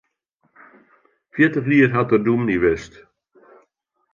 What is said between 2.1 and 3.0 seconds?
er dûmny west.